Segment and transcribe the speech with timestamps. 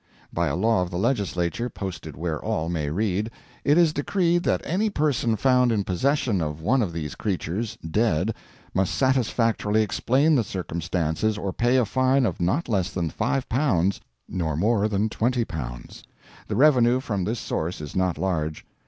[0.33, 3.29] By a law of the legislature, posted where all may read,
[3.63, 8.33] it is decreed that any person found in possession of one of these creatures (dead)
[8.73, 14.57] must satisfactorily explain the circumstances or pay a fine of not less than L5, nor
[14.57, 16.01] more than L20.
[16.47, 18.65] The revenue from this source is not large.